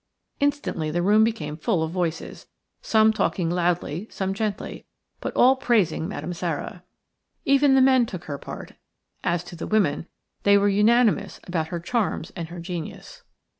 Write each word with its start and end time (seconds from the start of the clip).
Instantly 0.39 0.89
the 0.89 1.03
room 1.03 1.23
became 1.23 1.55
full 1.55 1.83
of 1.83 1.91
voices, 1.91 2.47
some 2.81 3.13
talking 3.13 3.51
loudly, 3.51 4.07
some 4.09 4.33
gently, 4.33 4.87
but 5.19 5.31
all 5.35 5.55
praising 5.55 6.07
Madame 6.07 6.33
Sara. 6.33 6.81
Even 7.45 7.75
the 7.75 7.83
men 7.83 8.07
took 8.07 8.23
her 8.23 8.39
part; 8.39 8.71
as 9.23 9.43
to 9.43 9.55
the 9.55 9.67
women, 9.67 10.07
they 10.41 10.57
were 10.57 10.69
unanimous 10.69 11.39
about 11.43 11.67
her 11.67 11.79
charms 11.79 12.31
and 12.35 12.47
her 12.49 12.59
genius. 12.59 13.21